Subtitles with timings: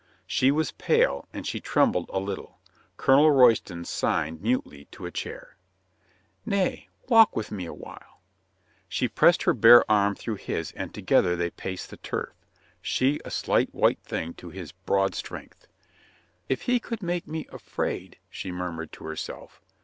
[0.25, 2.57] She was pale, and she trembled a little.
[2.97, 5.57] Colonel Royston signed mutely to a chair.
[6.43, 8.19] "Nay, walk with me a while."
[8.89, 12.33] She passed her bare arm through his, and together they paced the turf,
[12.81, 16.49] she a slight, white thing to his broad 120 COLONEL GREATHEART strength.
[16.49, 19.61] "If he could make me afraid," she mur mured to herself.